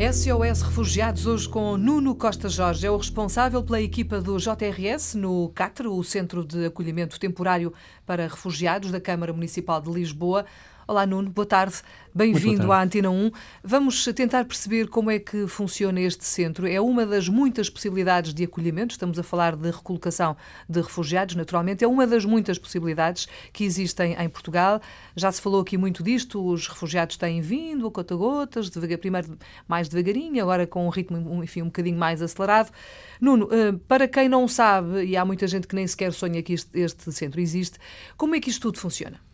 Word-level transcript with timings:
SOS 0.00 0.62
Refugiados, 0.62 1.26
hoje 1.26 1.46
com 1.46 1.76
Nuno 1.76 2.14
Costa 2.14 2.48
Jorge, 2.48 2.86
é 2.86 2.90
o 2.90 2.96
responsável 2.96 3.62
pela 3.62 3.82
equipa 3.82 4.18
do 4.18 4.38
JRS 4.38 5.14
no 5.14 5.50
CATRE, 5.50 5.88
o 5.88 6.02
Centro 6.02 6.42
de 6.42 6.64
Acolhimento 6.64 7.20
Temporário 7.20 7.70
para 8.06 8.26
Refugiados 8.26 8.90
da 8.90 8.98
Câmara 8.98 9.30
Municipal 9.30 9.78
de 9.78 9.90
Lisboa. 9.90 10.46
Olá, 10.90 11.06
Nuno, 11.06 11.30
boa 11.30 11.46
tarde. 11.46 11.76
Bem-vindo 12.12 12.72
à 12.72 12.82
Antena 12.82 13.10
1. 13.10 13.30
Vamos 13.62 14.04
tentar 14.06 14.44
perceber 14.44 14.88
como 14.88 15.08
é 15.08 15.20
que 15.20 15.46
funciona 15.46 16.00
este 16.00 16.24
centro. 16.24 16.66
É 16.66 16.80
uma 16.80 17.06
das 17.06 17.28
muitas 17.28 17.70
possibilidades 17.70 18.34
de 18.34 18.42
acolhimento, 18.42 18.90
estamos 18.90 19.16
a 19.16 19.22
falar 19.22 19.54
de 19.54 19.70
recolocação 19.70 20.36
de 20.68 20.80
refugiados, 20.80 21.36
naturalmente, 21.36 21.84
é 21.84 21.86
uma 21.86 22.08
das 22.08 22.24
muitas 22.24 22.58
possibilidades 22.58 23.28
que 23.52 23.62
existem 23.62 24.16
em 24.20 24.28
Portugal. 24.28 24.80
Já 25.14 25.30
se 25.30 25.40
falou 25.40 25.60
aqui 25.60 25.78
muito 25.78 26.02
disto, 26.02 26.44
os 26.44 26.66
refugiados 26.66 27.16
têm 27.16 27.40
vindo 27.40 27.86
a 27.86 27.90
conta-gotas, 27.92 28.68
primeiro 29.00 29.38
mais 29.68 29.88
devagarinho, 29.88 30.42
agora 30.42 30.66
com 30.66 30.84
um 30.84 30.88
ritmo 30.88 31.40
enfim, 31.44 31.62
um 31.62 31.66
bocadinho 31.66 32.00
mais 32.00 32.20
acelerado. 32.20 32.72
Nuno, 33.20 33.48
eh, 33.52 33.78
para 33.86 34.08
quem 34.08 34.28
não 34.28 34.48
sabe, 34.48 35.04
e 35.04 35.16
há 35.16 35.24
muita 35.24 35.46
gente 35.46 35.68
que 35.68 35.76
nem 35.76 35.86
sequer 35.86 36.12
sonha 36.12 36.42
que 36.42 36.54
este, 36.54 36.80
este 36.80 37.12
centro 37.12 37.40
existe, 37.40 37.78
como 38.16 38.34
é 38.34 38.40
que 38.40 38.50
isto 38.50 38.62
tudo 38.62 38.80
funciona? 38.80 39.29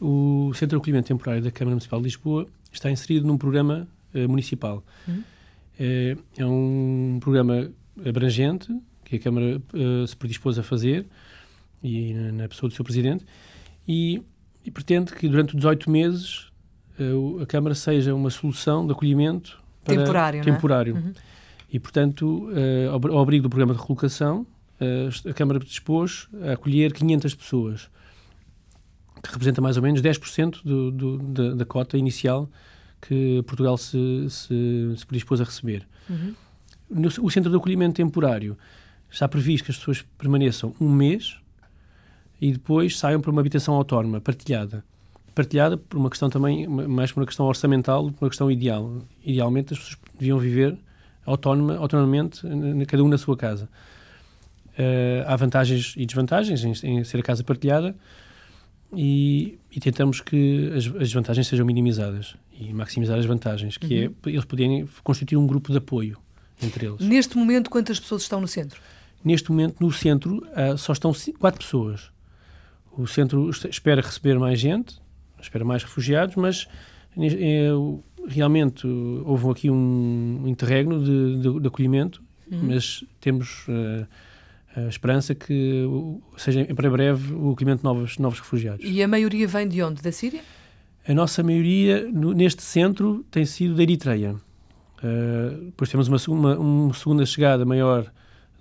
O 0.00 0.52
Centro 0.54 0.76
de 0.76 0.76
Acolhimento 0.76 1.08
Temporário 1.08 1.42
da 1.42 1.50
Câmara 1.50 1.74
Municipal 1.74 1.98
de 2.00 2.04
Lisboa 2.04 2.46
está 2.72 2.90
inserido 2.90 3.26
num 3.26 3.36
programa 3.36 3.86
uh, 4.14 4.28
municipal. 4.28 4.82
Uhum. 5.06 5.22
É, 5.78 6.16
é, 6.38 6.46
um 6.46 7.18
programa 7.20 7.70
abrangente 8.06 8.68
que 9.04 9.16
a 9.16 9.18
Câmara 9.18 9.60
uh, 9.74 10.06
se 10.06 10.16
predispôs 10.16 10.58
a 10.58 10.62
fazer 10.62 11.06
e 11.82 12.14
na, 12.14 12.32
na, 12.32 12.48
pessoa 12.48 12.68
do 12.68 12.74
seu 12.74 12.84
presidente 12.84 13.24
e, 13.88 14.22
e, 14.64 14.70
pretende 14.70 15.12
que 15.14 15.26
durante 15.28 15.56
18 15.56 15.90
meses 15.90 16.50
uh, 16.98 17.40
a 17.42 17.46
Câmara 17.46 17.74
seja 17.74 18.14
uma 18.14 18.30
solução 18.30 18.86
de 18.86 18.92
acolhimento 18.92 19.60
temporário, 19.84 20.40
é? 20.40 20.44
temporário. 20.44 20.94
Uhum. 20.96 21.12
E, 21.72 21.78
portanto, 21.78 22.48
ao, 22.90 23.20
abrigo 23.20 23.44
do 23.44 23.48
programa 23.48 23.72
de 23.72 23.78
recolocação, 23.78 24.44
a 25.24 25.32
Câmara 25.32 25.60
dispôs 25.60 26.26
a 26.42 26.54
acolher 26.54 26.92
500 26.92 27.32
pessoas 27.36 27.88
que 29.22 29.32
representa 29.32 29.60
mais 29.60 29.76
ou 29.76 29.82
menos 29.82 30.00
10% 30.00 30.62
do, 30.64 30.90
do, 30.90 31.18
da, 31.18 31.54
da 31.54 31.64
cota 31.64 31.98
inicial 31.98 32.48
que 33.00 33.42
Portugal 33.46 33.76
se, 33.76 34.26
se, 34.28 34.94
se 34.96 35.06
predispôs 35.06 35.40
a 35.40 35.44
receber. 35.44 35.86
Uhum. 36.08 36.34
No, 36.90 37.08
o 37.08 37.30
centro 37.30 37.50
de 37.50 37.56
acolhimento 37.56 37.94
temporário 37.94 38.56
está 39.10 39.28
previsto 39.28 39.64
que 39.64 39.70
as 39.70 39.78
pessoas 39.78 40.04
permaneçam 40.18 40.74
um 40.80 40.88
mês 40.88 41.36
e 42.40 42.52
depois 42.52 42.98
saiam 42.98 43.20
para 43.20 43.30
uma 43.30 43.40
habitação 43.40 43.74
autónoma, 43.74 44.20
partilhada. 44.20 44.84
Partilhada 45.34 45.76
por 45.76 45.96
uma 45.96 46.10
questão 46.10 46.28
também, 46.28 46.66
mais 46.66 47.12
por 47.12 47.20
uma 47.20 47.26
questão 47.26 47.46
orçamental, 47.46 48.10
por 48.10 48.24
uma 48.24 48.28
questão 48.28 48.50
ideal. 48.50 49.02
Idealmente 49.24 49.72
as 49.72 49.78
pessoas 49.78 49.98
deviam 50.18 50.38
viver 50.38 50.76
autónoma, 51.24 51.76
autonomamente, 51.76 52.42
cada 52.86 53.02
um 53.04 53.08
na 53.08 53.18
sua 53.18 53.36
casa. 53.36 53.68
Uh, 54.70 55.22
há 55.26 55.36
vantagens 55.36 55.94
e 55.96 56.06
desvantagens 56.06 56.64
em, 56.64 56.72
em 56.88 57.04
ser 57.04 57.18
a 57.18 57.22
casa 57.22 57.44
partilhada, 57.44 57.94
e, 58.94 59.58
e 59.70 59.80
tentamos 59.80 60.20
que 60.20 60.72
as, 60.76 60.86
as, 61.00 61.12
vantagens 61.12 61.46
sejam 61.46 61.64
minimizadas 61.64 62.36
e 62.52 62.72
maximizar 62.72 63.18
as 63.18 63.26
vantagens, 63.26 63.76
que 63.76 64.02
é 64.02 64.08
uhum. 64.08 64.14
é 64.26 64.30
eles 64.30 64.44
poderem 64.44 64.88
constituir 65.02 65.38
um 65.38 65.46
grupo 65.46 65.70
de 65.70 65.78
apoio 65.78 66.18
entre 66.62 66.86
eles. 66.86 67.00
Neste 67.00 67.36
momento, 67.36 67.70
quantas 67.70 67.98
pessoas 67.98 68.22
estão 68.22 68.40
no 68.40 68.48
centro? 68.48 68.80
Neste 69.24 69.50
momento, 69.50 69.76
no 69.80 69.92
centro, 69.92 70.38
uh, 70.38 70.76
só 70.76 70.92
estão 70.92 71.12
quatro 71.38 71.60
pessoas. 71.60 72.10
O 72.92 73.06
centro 73.06 73.48
espera 73.50 74.00
receber 74.00 74.38
mais 74.38 74.58
gente, 74.58 75.00
espera 75.40 75.64
mais 75.64 75.82
refugiados, 75.82 76.36
mas 76.36 76.66
uh, 77.16 78.02
realmente 78.26 78.86
houve 78.86 79.50
aqui 79.50 79.70
um 79.70 80.44
interregno 80.46 81.02
de, 81.02 81.40
de, 81.40 81.60
de 81.60 81.66
acolhimento, 81.66 82.22
uhum. 82.50 82.60
mas 82.62 83.04
temos 83.20 83.64
eh, 83.68 84.06
a 84.76 84.82
esperança 84.82 85.34
que 85.34 85.84
seja 86.36 86.64
para 86.74 86.88
breve 86.90 87.32
o 87.34 87.52
acolhimento 87.52 87.78
de 87.78 87.84
novos, 87.84 88.18
novos 88.18 88.38
refugiados. 88.38 88.84
E 88.84 89.02
a 89.02 89.08
maioria 89.08 89.46
vem 89.46 89.66
de 89.66 89.82
onde? 89.82 90.00
Da 90.00 90.12
Síria? 90.12 90.40
A 91.06 91.14
nossa 91.14 91.42
maioria 91.42 92.08
no, 92.10 92.32
neste 92.32 92.62
centro 92.62 93.24
tem 93.30 93.44
sido 93.44 93.74
da 93.74 93.82
Eritreia. 93.82 94.36
Uh, 95.02 95.64
depois 95.66 95.90
temos 95.90 96.08
uma, 96.08 96.18
uma, 96.28 96.58
uma, 96.58 96.94
segunda 96.94 97.24
chegada 97.24 97.64
maior 97.64 98.12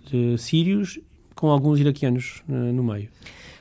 de 0.09 0.37
sírios, 0.37 0.97
com 1.35 1.49
alguns 1.49 1.79
iraquianos 1.79 2.41
uh, 2.47 2.53
no 2.53 2.83
meio. 2.83 3.09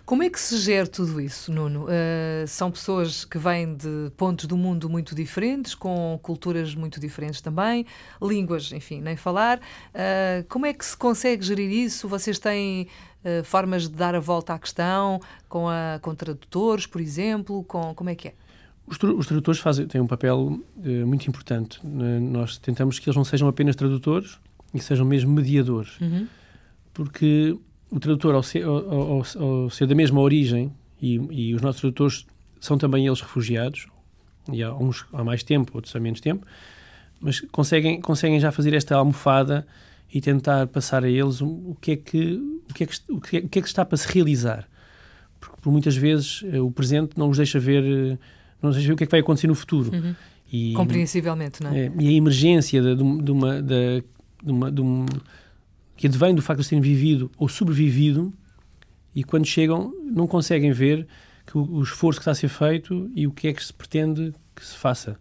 Como 0.08 0.22
é 0.22 0.30
que 0.30 0.40
se 0.40 0.56
gera 0.56 0.86
tudo 0.86 1.20
isso, 1.20 1.52
Nuno? 1.52 1.84
Uh, 1.84 2.48
são 2.48 2.70
pessoas 2.70 3.26
que 3.26 3.36
vêm 3.36 3.76
de 3.76 4.10
pontos 4.16 4.46
do 4.46 4.56
mundo 4.56 4.88
muito 4.88 5.14
diferentes, 5.14 5.74
com 5.74 6.18
culturas 6.22 6.74
muito 6.74 6.98
diferentes 6.98 7.42
também, 7.42 7.84
línguas, 8.22 8.72
enfim, 8.72 9.02
nem 9.02 9.16
falar. 9.18 9.58
Uh, 9.58 10.48
como 10.48 10.64
é 10.64 10.72
que 10.72 10.82
se 10.82 10.96
consegue 10.96 11.44
gerir 11.44 11.70
isso? 11.70 12.08
Vocês 12.08 12.38
têm 12.38 12.88
uh, 13.22 13.44
formas 13.44 13.82
de 13.82 13.90
dar 13.90 14.14
a 14.14 14.18
volta 14.18 14.54
à 14.54 14.58
questão, 14.58 15.20
com, 15.46 15.68
a, 15.68 15.98
com 16.00 16.14
tradutores, 16.14 16.86
por 16.86 17.02
exemplo? 17.02 17.62
Com, 17.64 17.94
como 17.94 18.08
é 18.08 18.14
que 18.14 18.28
é? 18.28 18.34
Os, 18.86 18.96
os 18.96 19.26
tradutores 19.26 19.60
fazem, 19.60 19.86
têm 19.86 20.00
um 20.00 20.06
papel 20.06 20.58
muito 21.04 21.28
importante. 21.28 21.80
nós 21.84 22.56
tentamos 22.56 22.98
que 22.98 23.10
eles 23.10 23.16
não 23.18 23.24
sejam 23.24 23.46
apenas 23.46 23.76
tradutores, 23.76 24.38
e 24.72 24.80
sejam 24.80 25.04
mesmo 25.04 25.30
mediadores. 25.30 26.00
Uhum. 26.00 26.26
Porque 26.94 27.58
o 27.90 27.98
tradutor, 27.98 28.34
ao 28.34 28.42
ser, 28.42 28.64
ao, 28.64 28.76
ao, 28.76 29.22
ao 29.38 29.70
ser 29.70 29.86
da 29.86 29.94
mesma 29.94 30.20
origem, 30.20 30.72
e, 31.00 31.14
e, 31.30 31.54
os 31.54 31.62
nossos 31.62 31.80
tradutores 31.80 32.26
são 32.60 32.76
também 32.76 33.06
eles 33.06 33.20
refugiados, 33.20 33.86
e 34.52 34.62
há 34.62 34.74
uns 34.74 35.06
há 35.12 35.22
mais 35.22 35.42
tempo, 35.42 35.72
outros 35.74 35.94
há 35.94 36.00
menos 36.00 36.20
tempo, 36.20 36.46
mas 37.20 37.40
conseguem, 37.40 38.00
conseguem 38.00 38.38
já 38.40 38.50
fazer 38.50 38.74
esta 38.74 38.96
almofada 38.96 39.66
e 40.12 40.20
tentar 40.20 40.66
passar 40.68 41.04
a 41.04 41.08
eles 41.08 41.40
o 41.40 41.76
que 41.80 41.92
é 41.92 41.96
que, 41.96 42.34
o 42.68 42.74
que, 42.74 42.84
é 42.84 42.86
que, 42.86 42.94
o 43.08 43.20
que, 43.20 43.36
é, 43.36 43.40
o 43.40 43.48
que, 43.48 43.58
é 43.58 43.62
que 43.62 43.68
está 43.68 43.84
para 43.84 43.96
se 43.96 44.10
realizar. 44.12 44.66
Porque 45.38 45.56
por 45.60 45.70
muitas 45.70 45.96
vezes 45.96 46.42
eh, 46.50 46.60
o 46.60 46.70
presente 46.70 47.12
não 47.16 47.28
os 47.28 47.36
deixa 47.36 47.60
ver, 47.60 47.84
eh, 47.84 48.18
não 48.60 48.70
os 48.70 48.76
deixa 48.76 48.88
ver 48.88 48.94
o 48.94 48.96
que 48.96 49.04
é 49.04 49.06
que 49.06 49.10
vai 49.10 49.20
acontecer 49.20 49.46
no 49.46 49.54
futuro. 49.54 49.94
Uhum. 49.94 50.14
E, 50.50 50.72
Compreensivelmente, 50.72 51.62
não 51.62 51.70
é? 51.70 51.86
é? 51.86 51.92
E 51.98 52.08
a 52.08 52.12
emergência 52.12 52.80
de, 52.80 52.94
de, 52.96 53.22
de 53.22 53.30
uma, 53.30 53.62
de, 53.62 54.02
de, 54.42 54.50
uma, 54.50 54.72
de 54.72 54.80
um 54.80 55.04
que 55.98 56.06
advém 56.06 56.32
do 56.32 56.40
facto 56.40 56.62
de 56.62 56.68
terem 56.68 56.80
vivido 56.80 57.30
ou 57.36 57.48
sobrevivido 57.48 58.32
e 59.14 59.24
quando 59.24 59.44
chegam 59.44 59.92
não 60.04 60.28
conseguem 60.28 60.70
ver 60.70 61.06
que 61.44 61.58
o, 61.58 61.62
o, 61.62 61.82
esforço 61.82 62.20
que 62.20 62.22
está 62.22 62.30
a 62.30 62.34
ser 62.36 62.48
feito 62.48 63.10
e 63.16 63.26
o 63.26 63.32
que 63.32 63.48
é 63.48 63.52
que 63.52 63.62
se 63.62 63.74
pretende 63.74 64.32
que 64.54 64.64
se 64.64 64.76
faça. 64.76 65.18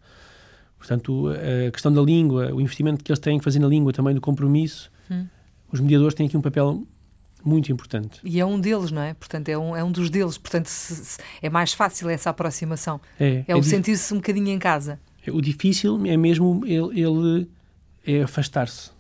Portanto, 0.78 1.30
a 1.68 1.72
questão 1.72 1.92
da 1.92 2.02
língua, 2.02 2.54
o 2.54 2.62
investimento 2.62 3.04
que 3.04 3.12
eles 3.12 3.20
têm 3.20 3.40
que 3.40 3.44
fazer 3.44 3.58
na 3.58 3.68
língua, 3.68 3.92
também 3.92 4.14
do 4.14 4.22
compromisso, 4.22 4.92
hum. 5.10 5.26
os 5.72 5.80
mediadores 5.80 6.14
têm 6.14 6.28
aqui 6.28 6.38
um 6.38 6.42
papel 6.42 6.86
muito 7.44 7.72
importante. 7.72 8.20
E 8.24 8.40
é 8.40 8.46
um 8.46 8.60
deles, 8.60 8.92
não 8.92 9.02
é? 9.02 9.16
Portanto, 9.16 9.50
é 9.50 9.58
um, 9.58 9.76
é 9.76 9.84
um 9.84 9.92
dos 9.92 10.12
deles. 10.12 10.38
Portanto, 10.38 10.68
se, 10.68 10.94
se, 10.96 11.18
é 11.42 11.50
mais 11.50 11.74
fácil 11.74 12.08
essa 12.10 12.30
aproximação. 12.30 13.02
É, 13.20 13.38
é, 13.38 13.46
é 13.48 13.56
o 13.56 13.64
sentir-se 13.64 14.14
um 14.14 14.18
bocadinho 14.18 14.50
em 14.50 14.60
casa. 14.60 15.00
É, 15.26 15.32
o 15.32 15.42
difícil 15.42 16.00
é 16.06 16.16
mesmo 16.16 16.62
ele, 16.66 17.02
ele 17.02 17.50
é 18.06 18.22
afastar-se 18.22 18.96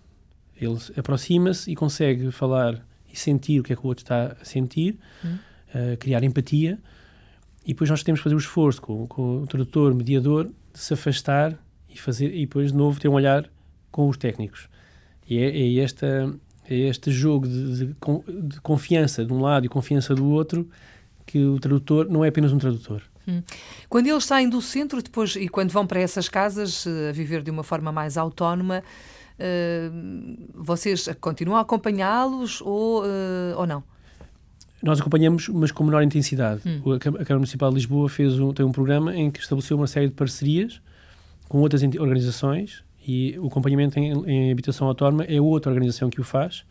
ele 0.59 0.77
aproxima-se 0.97 1.71
e 1.71 1.75
consegue 1.75 2.31
falar 2.31 2.85
e 3.11 3.17
sentir 3.17 3.59
o 3.59 3.63
que 3.63 3.73
é 3.73 3.75
que 3.75 3.83
o 3.83 3.87
outro 3.87 4.03
está 4.03 4.35
a 4.39 4.45
sentir, 4.45 4.97
hum. 5.23 5.37
uh, 5.73 5.97
criar 5.97 6.23
empatia, 6.23 6.79
e 7.63 7.73
depois 7.73 7.89
nós 7.89 8.01
temos 8.01 8.19
que 8.21 8.23
fazer 8.23 8.35
o 8.35 8.39
esforço 8.39 8.81
com, 8.81 9.05
com 9.07 9.41
o 9.41 9.47
tradutor, 9.47 9.93
mediador, 9.93 10.45
de 10.73 10.79
se 10.79 10.93
afastar 10.93 11.57
e 11.89 11.99
fazer 11.99 12.33
e 12.33 12.41
depois 12.41 12.71
de 12.71 12.77
novo 12.77 12.99
ter 12.99 13.09
um 13.09 13.13
olhar 13.13 13.49
com 13.91 14.07
os 14.07 14.17
técnicos. 14.17 14.69
E 15.29 15.37
é, 15.37 15.49
é 15.49 15.79
esta, 15.79 16.33
é 16.69 16.75
este 16.75 17.11
jogo 17.11 17.47
de, 17.47 17.77
de, 17.77 17.95
de, 18.43 18.61
confiança 18.61 19.25
de 19.25 19.33
um 19.33 19.41
lado 19.41 19.65
e 19.65 19.69
confiança 19.69 20.15
do 20.15 20.25
outro 20.29 20.69
que 21.25 21.43
o 21.43 21.59
tradutor 21.59 22.09
não 22.09 22.23
é 22.23 22.29
apenas 22.29 22.53
um 22.53 22.57
tradutor. 22.57 23.01
Hum. 23.27 23.43
Quando 23.89 24.07
eles 24.07 24.23
saem 24.23 24.47
do 24.47 24.61
centro 24.61 25.01
depois 25.03 25.35
e 25.35 25.49
quando 25.49 25.71
vão 25.71 25.85
para 25.85 25.99
essas 25.99 26.29
casas 26.29 26.87
eh, 26.87 27.09
a 27.09 27.11
viver 27.11 27.41
de 27.41 27.51
uma 27.51 27.63
forma 27.63 27.91
mais 27.91 28.17
autónoma, 28.17 28.81
vocês 30.53 31.07
continuam 31.21 31.57
a 31.57 31.61
acompanhá-los 31.61 32.61
ou, 32.61 33.03
uh, 33.03 33.57
ou 33.57 33.67
não? 33.67 33.83
Nós 34.81 34.99
acompanhamos, 34.99 35.47
mas 35.49 35.71
com 35.71 35.83
menor 35.83 36.03
intensidade. 36.03 36.61
Hum. 36.65 36.93
A 36.93 36.99
Câmara 36.99 37.35
Municipal 37.35 37.69
de 37.69 37.75
Lisboa 37.75 38.07
fez 38.09 38.39
um, 38.39 38.53
tem 38.53 38.65
um 38.65 38.71
programa 38.71 39.15
em 39.15 39.31
que 39.31 39.39
estabeleceu 39.39 39.75
uma 39.77 39.87
série 39.87 40.07
de 40.07 40.13
parcerias 40.13 40.81
com 41.49 41.59
outras 41.59 41.81
organizações 41.81 42.83
e 43.07 43.37
o 43.39 43.47
acompanhamento 43.47 43.97
em, 43.97 44.11
em 44.29 44.51
habitação 44.51 44.87
autónoma 44.87 45.23
é 45.23 45.39
outra 45.39 45.71
organização 45.71 46.09
que 46.09 46.19
o 46.19 46.23
faz 46.23 46.65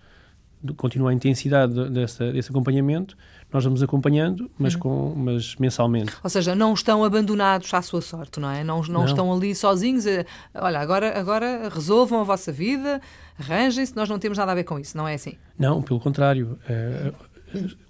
continua 0.75 1.11
a 1.11 1.15
intensidade 1.15 1.91
dessa, 1.91 2.33
desse 2.33 2.51
acompanhamento, 2.51 3.17
nós 3.53 3.65
vamos 3.65 3.83
acompanhando, 3.83 4.51
mas, 4.59 4.75
uhum. 4.75 4.81
com, 4.81 5.15
mas 5.17 5.57
mensalmente. 5.57 6.13
Ou 6.23 6.29
seja, 6.29 6.55
não 6.55 6.75
estão 6.75 7.05
abandonados 7.05 7.73
à 7.73 7.81
sua 7.81 8.03
sorte, 8.03 8.41
não 8.41 8.51
é? 8.51 8.65
Não, 8.65 8.83
não, 8.83 8.89
não. 8.89 9.05
estão 9.05 9.33
ali 9.33 9.55
sozinhos. 9.55 10.05
A, 10.07 10.25
olha, 10.55 10.81
agora, 10.81 11.19
agora 11.19 11.69
resolvam 11.69 12.21
a 12.21 12.25
vossa 12.25 12.51
vida, 12.51 13.01
arranjem-se, 13.39 13.95
nós 13.95 14.09
não 14.09 14.19
temos 14.19 14.37
nada 14.37 14.53
a 14.53 14.55
ver 14.55 14.65
com 14.65 14.79
isso, 14.79 14.97
não 14.97 15.07
é 15.07 15.15
assim? 15.15 15.35
Não, 15.59 15.81
pelo 15.81 16.01
contrário. 16.01 16.59
É, 16.69 17.13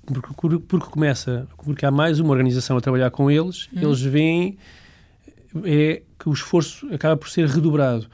porque, 0.07 0.59
porque, 0.59 0.87
começa, 0.87 1.49
porque 1.65 1.87
há 1.87 1.91
mais 1.91 2.21
uma 2.21 2.31
organização 2.31 2.77
a 2.77 2.81
trabalhar 2.81 3.11
com 3.11 3.31
eles, 3.31 3.69
uhum. 3.73 3.83
eles 3.83 4.03
veem 4.03 4.59
é, 5.65 6.03
que 6.19 6.29
o 6.29 6.33
esforço 6.33 6.87
acaba 6.93 7.17
por 7.17 7.29
ser 7.29 7.49
redobrado. 7.49 8.07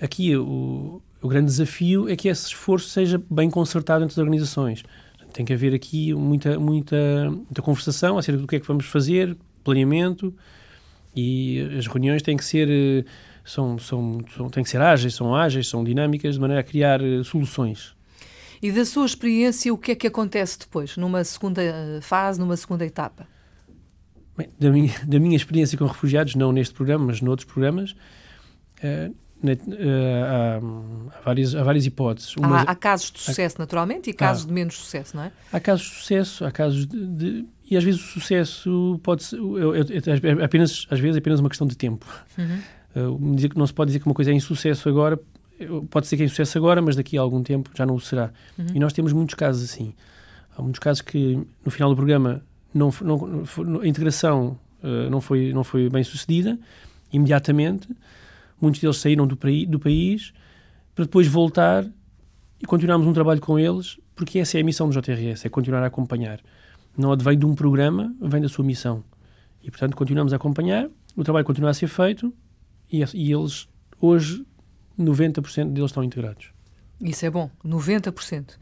aqui 0.00 0.36
o, 0.36 1.02
o 1.26 1.28
grande 1.28 1.46
desafio 1.46 2.08
é 2.08 2.14
que 2.14 2.28
esse 2.28 2.46
esforço 2.46 2.88
seja 2.88 3.20
bem 3.28 3.50
concertado 3.50 4.04
entre 4.04 4.12
as 4.12 4.18
organizações. 4.18 4.84
Tem 5.32 5.44
que 5.44 5.52
haver 5.52 5.74
aqui 5.74 6.14
muita, 6.14 6.58
muita, 6.58 7.30
muita 7.30 7.62
conversação 7.62 8.16
acerca 8.16 8.40
do 8.40 8.46
que 8.46 8.56
é 8.56 8.60
que 8.60 8.66
vamos 8.66 8.86
fazer, 8.86 9.36
planeamento, 9.64 10.32
e 11.14 11.60
as 11.76 11.86
reuniões 11.88 12.22
têm 12.22 12.36
que 12.36 12.44
ser 12.44 12.68
eh, 12.70 13.04
são, 13.44 13.76
são, 13.78 14.20
são, 14.36 14.48
têm 14.48 14.62
que 14.62 14.70
ser 14.70 14.80
ágeis, 14.80 15.14
são 15.14 15.34
ágeis, 15.34 15.68
são 15.68 15.82
dinâmicas, 15.82 16.34
de 16.34 16.40
maneira 16.40 16.60
a 16.60 16.64
criar 16.64 17.02
eh, 17.02 17.24
soluções. 17.24 17.94
E 18.62 18.70
da 18.70 18.84
sua 18.84 19.04
experiência, 19.04 19.74
o 19.74 19.78
que 19.78 19.92
é 19.92 19.94
que 19.94 20.06
acontece 20.06 20.58
depois, 20.60 20.96
numa 20.96 21.24
segunda 21.24 21.60
eh, 21.60 22.00
fase, 22.02 22.38
numa 22.38 22.56
segunda 22.56 22.86
etapa? 22.86 23.26
Bem, 24.36 24.48
da, 24.60 24.70
minha, 24.70 24.94
da 25.04 25.18
minha 25.18 25.36
experiência 25.36 25.76
com 25.76 25.86
refugiados, 25.86 26.36
não 26.36 26.52
neste 26.52 26.72
programa, 26.72 27.06
mas 27.06 27.20
noutros 27.20 27.50
programas, 27.50 27.96
há, 29.44 30.56
há, 31.18 31.20
várias, 31.24 31.54
há 31.54 31.62
várias 31.62 31.86
hipóteses. 31.86 32.34
Há, 32.40 32.62
há 32.62 32.74
casos 32.74 33.10
de 33.10 33.20
sucesso, 33.20 33.56
há, 33.58 33.62
naturalmente, 33.62 34.10
e 34.10 34.12
casos 34.12 34.46
de 34.46 34.52
menos 34.52 34.76
sucesso, 34.76 35.16
não 35.16 35.24
é? 35.24 35.32
Há 35.52 35.60
casos 35.60 35.86
de 35.86 35.94
sucesso, 35.94 36.44
há 36.44 36.50
casos 36.50 36.86
de, 36.86 37.06
de 37.06 37.46
e 37.68 37.76
às 37.76 37.82
vezes 37.82 38.00
o 38.00 38.04
sucesso 38.04 39.00
pode 39.02 39.24
ser, 39.24 39.36
é, 39.36 40.40
é, 40.40 40.44
apenas, 40.44 40.86
às 40.88 41.00
vezes 41.00 41.16
é 41.16 41.18
apenas 41.18 41.40
uma 41.40 41.48
questão 41.48 41.66
de 41.66 41.76
tempo. 41.76 42.06
Uhum. 42.38 43.14
Uh, 43.14 43.48
não 43.56 43.66
se 43.66 43.74
pode 43.74 43.88
dizer 43.88 43.98
que 43.98 44.06
uma 44.06 44.14
coisa 44.14 44.30
é 44.30 44.34
insucesso 44.34 44.88
agora, 44.88 45.18
pode 45.90 46.06
ser 46.06 46.16
que 46.16 46.22
é 46.22 46.26
insucesso 46.26 46.56
agora, 46.58 46.80
mas 46.80 46.94
daqui 46.94 47.18
a 47.18 47.20
algum 47.20 47.42
tempo 47.42 47.70
já 47.74 47.84
não 47.84 47.94
o 47.94 48.00
será. 48.00 48.30
Uhum. 48.56 48.66
E 48.74 48.78
nós 48.78 48.92
temos 48.92 49.12
muitos 49.12 49.34
casos 49.34 49.64
assim. 49.64 49.94
Há 50.56 50.62
muitos 50.62 50.78
casos 50.78 51.02
que 51.02 51.38
no 51.64 51.70
final 51.70 51.90
do 51.90 51.96
programa 51.96 52.42
não, 52.72 52.90
não, 53.02 53.80
a 53.80 53.86
integração 53.86 54.58
uh, 54.82 55.10
não, 55.10 55.20
foi, 55.20 55.52
não 55.52 55.64
foi 55.64 55.88
bem 55.88 56.04
sucedida, 56.04 56.58
imediatamente. 57.12 57.88
Muitos 58.60 58.80
deles 58.80 58.96
saíram 58.98 59.26
do, 59.26 59.36
do 59.36 59.78
país 59.78 60.32
para 60.94 61.04
depois 61.04 61.26
voltar 61.26 61.84
e 62.60 62.66
continuarmos 62.66 63.06
um 63.06 63.12
trabalho 63.12 63.40
com 63.40 63.58
eles, 63.58 63.98
porque 64.14 64.38
essa 64.38 64.56
é 64.56 64.62
a 64.62 64.64
missão 64.64 64.88
do 64.88 65.00
JRS, 65.00 65.44
é 65.44 65.48
continuar 65.48 65.82
a 65.82 65.86
acompanhar. 65.86 66.40
Não 66.96 67.12
advém 67.12 67.38
de 67.38 67.44
um 67.44 67.54
programa, 67.54 68.14
vem 68.20 68.40
da 68.40 68.48
sua 68.48 68.64
missão. 68.64 69.04
E, 69.62 69.70
portanto, 69.70 69.94
continuamos 69.94 70.32
a 70.32 70.36
acompanhar, 70.36 70.88
o 71.14 71.22
trabalho 71.22 71.44
continua 71.44 71.70
a 71.70 71.74
ser 71.74 71.88
feito 71.88 72.32
e, 72.90 73.04
e 73.14 73.32
eles, 73.32 73.68
hoje, 74.00 74.46
90% 74.98 75.72
deles 75.72 75.90
estão 75.90 76.02
integrados. 76.02 76.50
Isso 77.00 77.26
é 77.26 77.30
bom, 77.30 77.50
90%. 77.64 78.56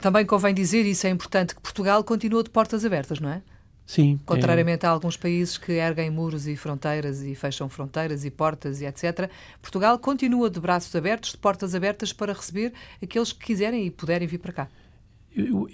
Também 0.00 0.26
convém 0.26 0.54
dizer, 0.54 0.84
isso 0.86 1.06
é 1.06 1.10
importante, 1.10 1.54
que 1.54 1.60
Portugal 1.60 2.02
continua 2.02 2.42
de 2.42 2.50
portas 2.50 2.84
abertas, 2.84 3.20
não 3.20 3.30
é? 3.30 3.42
Sim. 3.86 4.18
Contrariamente 4.26 4.84
é... 4.84 4.88
a 4.88 4.92
alguns 4.92 5.16
países 5.16 5.56
que 5.56 5.72
erguem 5.72 6.10
muros 6.10 6.48
e 6.48 6.56
fronteiras 6.56 7.22
e 7.22 7.34
fecham 7.36 7.68
fronteiras 7.68 8.24
e 8.24 8.30
portas 8.30 8.80
e 8.80 8.84
etc., 8.84 9.30
Portugal 9.62 9.98
continua 9.98 10.50
de 10.50 10.58
braços 10.58 10.94
abertos, 10.96 11.30
de 11.30 11.38
portas 11.38 11.74
abertas 11.74 12.12
para 12.12 12.32
receber 12.32 12.72
aqueles 13.00 13.32
que 13.32 13.46
quiserem 13.46 13.86
e 13.86 13.90
puderem 13.90 14.26
vir 14.26 14.38
para 14.38 14.52
cá 14.52 14.68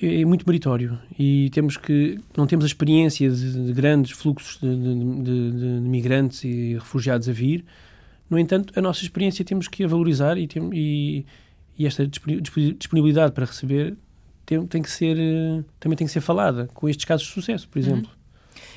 é 0.02 0.24
muito 0.24 0.44
meritório 0.44 0.98
e 1.16 1.48
temos 1.50 1.76
que 1.76 2.18
não 2.36 2.46
temos 2.48 2.64
a 2.64 2.66
experiência 2.66 3.30
de, 3.30 3.66
de 3.66 3.72
grandes 3.72 4.10
fluxos 4.10 4.60
de, 4.60 4.74
de, 4.76 5.50
de, 5.52 5.66
migrantes 5.88 6.42
e 6.42 6.74
refugiados 6.74 7.28
a 7.28 7.32
vir 7.32 7.64
no 8.28 8.38
entanto 8.38 8.76
a 8.76 8.82
nossa 8.82 9.02
experiência 9.02 9.44
temos 9.44 9.68
que 9.68 9.84
a 9.84 9.86
valorizar 9.86 10.36
e, 10.36 10.48
tem, 10.48 10.68
e, 10.72 11.24
e 11.78 11.86
esta 11.86 12.04
disponibilidade 12.04 13.32
para 13.32 13.44
receber 13.44 13.96
tem, 14.58 14.66
tem, 14.66 14.82
que 14.82 14.90
ser 14.90 15.16
também 15.78 15.96
tem 15.96 16.06
que 16.06 16.12
ser 16.12 16.20
falada 16.20 16.68
com 16.74 16.88
estes 16.88 17.04
casos 17.04 17.26
de 17.26 17.32
sucesso 17.32 17.68
por 17.68 17.78
uhum. 17.78 17.84
exemplo 17.84 18.10
uhum 18.10 18.22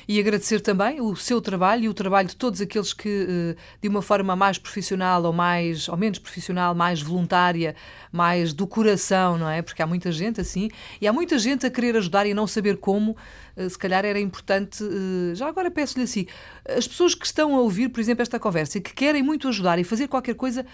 e 0.08 0.20
agradecer 0.20 0.60
também 0.60 1.00
o 1.00 1.16
seu 1.16 1.40
trabalho 1.40 1.84
e 1.84 1.88
o 1.88 1.94
trabalho 1.94 2.28
de 2.28 2.36
todos 2.36 2.60
aqueles 2.60 2.92
que, 2.92 3.26
eh, 3.28 3.56
de 3.82 3.88
uma 3.88 4.00
forma 4.00 4.36
mais 4.36 4.56
profissional 4.56 5.22
ou 5.24 5.32
mais 5.32 5.88
ou 5.88 5.96
menos 5.96 6.18
profissional, 6.18 6.74
mais 6.74 7.02
voluntária, 7.02 7.74
mais 8.12 8.52
do 8.52 8.66
coração, 8.66 9.36
não 9.36 9.48
é? 9.48 9.62
Porque 9.62 9.82
há 9.82 9.86
muita 9.86 10.12
gente 10.12 10.40
assim 10.40 10.70
e 11.00 11.08
há 11.08 11.12
muita 11.12 11.38
gente 11.38 11.66
a 11.66 11.70
querer 11.70 11.96
ajudar 11.96 12.24
e 12.26 12.34
não 12.34 12.46
saber 12.46 12.76
como. 12.76 13.16
Eh, 13.56 13.68
se 13.68 13.78
calhar 13.78 14.04
era 14.04 14.20
importante. 14.20 14.84
Eh, 14.84 15.34
já 15.34 15.48
agora 15.48 15.70
peço-lhe 15.70 16.04
assim: 16.04 16.26
as 16.68 16.86
pessoas 16.86 17.14
que 17.14 17.26
estão 17.26 17.56
a 17.56 17.60
ouvir, 17.60 17.88
por 17.88 18.00
exemplo, 18.00 18.22
esta 18.22 18.38
conversa 18.38 18.78
e 18.78 18.80
que 18.80 18.94
querem 18.94 19.22
muito 19.22 19.48
ajudar 19.48 19.78
e 19.78 19.84
fazer 19.84 20.06
qualquer 20.06 20.34
coisa, 20.34 20.64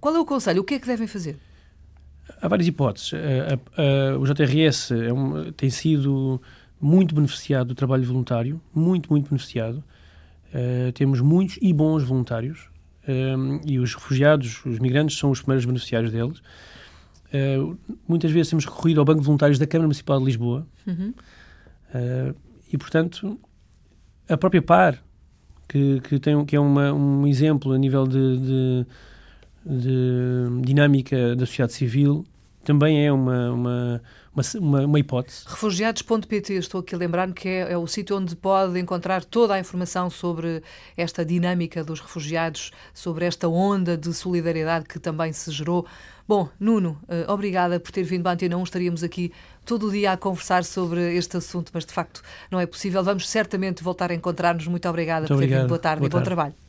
qual 0.00 0.14
é 0.16 0.20
o 0.20 0.24
conselho? 0.24 0.62
O 0.62 0.64
que 0.64 0.74
é 0.74 0.78
que 0.80 0.86
devem 0.86 1.06
fazer? 1.06 1.36
Há 2.40 2.48
várias 2.48 2.68
hipóteses. 2.68 3.12
o 4.18 4.24
JRS 4.24 4.92
é 4.92 5.12
um, 5.12 5.52
tem 5.52 5.70
sido 5.70 6.40
muito 6.80 7.14
beneficiado 7.14 7.68
do 7.68 7.74
trabalho 7.74 8.04
voluntário, 8.04 8.60
muito, 8.74 9.10
muito 9.10 9.28
beneficiado. 9.28 9.82
Uh, 10.48 10.92
temos 10.92 11.20
muitos 11.20 11.58
e 11.60 11.72
bons 11.72 12.02
voluntários 12.02 12.70
uh, 13.04 13.60
e 13.66 13.78
os 13.78 13.94
refugiados, 13.94 14.64
os 14.64 14.78
migrantes, 14.78 15.18
são 15.18 15.30
os 15.30 15.40
primeiros 15.40 15.66
beneficiários 15.66 16.12
deles. 16.12 16.38
Uh, 17.28 17.76
muitas 18.06 18.30
vezes 18.30 18.48
temos 18.48 18.64
recorrido 18.64 19.00
ao 19.00 19.04
Banco 19.04 19.20
de 19.20 19.26
Voluntários 19.26 19.58
da 19.58 19.66
Câmara 19.66 19.86
Municipal 19.86 20.18
de 20.18 20.24
Lisboa 20.24 20.66
uhum. 20.86 21.12
e, 22.72 22.78
portanto, 22.78 23.38
a 24.28 24.36
própria 24.36 24.62
PAR, 24.62 25.02
que, 25.68 26.00
que, 26.00 26.18
tem, 26.18 26.42
que 26.46 26.56
é 26.56 26.60
uma, 26.60 26.92
um 26.94 27.26
exemplo 27.26 27.72
a 27.72 27.78
nível 27.78 28.06
de, 28.06 28.38
de, 28.38 28.86
de 29.64 30.62
dinâmica 30.62 31.34
da 31.36 31.46
sociedade 31.46 31.72
civil, 31.72 32.24
também 32.64 33.06
é 33.06 33.12
uma, 33.12 33.50
uma 33.50 34.02
uma, 34.60 34.84
uma, 34.84 34.98
hipótese. 34.98 35.44
Refugiados.pt, 35.46 36.54
estou 36.54 36.80
aqui 36.80 36.94
a 36.94 36.98
lembrar-me 36.98 37.32
que 37.32 37.48
é, 37.48 37.72
é, 37.72 37.78
o 37.78 37.86
sítio 37.86 38.16
onde 38.16 38.36
pode 38.36 38.78
encontrar 38.78 39.24
toda 39.24 39.54
a 39.54 39.58
informação 39.58 40.08
sobre 40.08 40.62
esta 40.96 41.24
dinâmica 41.24 41.82
dos 41.82 42.00
refugiados, 42.00 42.70
sobre 42.94 43.24
esta 43.24 43.48
onda 43.48 43.96
de 43.96 44.12
solidariedade 44.14 44.86
que 44.86 44.98
também 44.98 45.32
se 45.32 45.50
gerou. 45.50 45.86
Bom, 46.26 46.48
Nuno, 46.60 47.00
uh, 47.04 47.32
obrigada 47.32 47.80
por 47.80 47.90
ter 47.90 48.02
vindo 48.02 48.26
à 48.26 48.32
Antena 48.32 48.56
1. 48.56 48.62
Estaríamos 48.62 49.02
aqui 49.02 49.32
todo 49.64 49.88
o 49.88 49.90
dia 49.90 50.12
a 50.12 50.16
conversar 50.16 50.64
sobre 50.64 51.16
este 51.16 51.36
assunto, 51.36 51.70
mas 51.72 51.84
de 51.84 51.92
facto 51.92 52.22
não 52.50 52.60
é 52.60 52.66
possível. 52.66 53.02
Vamos 53.02 53.28
certamente 53.28 53.82
voltar 53.82 54.10
a 54.10 54.14
encontrar-nos. 54.14 54.66
Muito 54.66 54.88
obrigada 54.88 55.20
Muito 55.20 55.34
por 55.34 55.40
ter 55.40 55.46
vindo. 55.46 55.68
Boa 55.68 55.78
tarde 55.78 56.00
Boa 56.00 56.08
e 56.08 56.10
tarde. 56.10 56.22
bom 56.22 56.24
trabalho. 56.24 56.67